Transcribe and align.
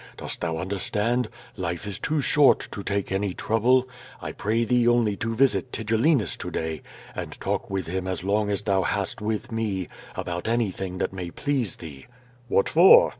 Dost 0.17 0.41
thou 0.41 0.57
understand? 0.57 1.29
Life 1.55 1.85
is 1.85 1.99
too 1.99 2.21
short 2.21 2.67
to 2.71 2.81
take 2.81 3.11
any 3.11 3.35
trouble. 3.35 3.87
I 4.19 4.31
pray 4.31 4.63
thee 4.63 4.87
only 4.87 5.15
to 5.17 5.35
visit 5.35 5.71
Tigellinus 5.71 6.35
to 6.37 6.49
day 6.49 6.81
and 7.13 7.39
talk 7.39 7.69
with 7.69 7.85
him 7.85 8.07
as 8.07 8.23
long 8.23 8.49
as 8.49 8.63
thou 8.63 8.81
hast 8.81 9.21
with 9.21 9.51
me, 9.51 9.89
about 10.15 10.47
anything 10.47 10.97
that 10.97 11.13
may 11.13 11.29
please 11.29 11.75
thee." 11.75 12.07
"Wliat 12.49 12.67
for?" 12.67 13.09